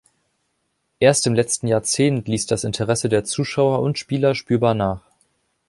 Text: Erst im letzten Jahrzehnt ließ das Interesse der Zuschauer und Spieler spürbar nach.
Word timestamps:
Erst 0.99 1.27
im 1.27 1.35
letzten 1.35 1.67
Jahrzehnt 1.67 2.27
ließ 2.27 2.47
das 2.47 2.63
Interesse 2.63 3.07
der 3.07 3.23
Zuschauer 3.23 3.81
und 3.83 3.99
Spieler 3.99 4.33
spürbar 4.33 4.73
nach. 4.73 5.03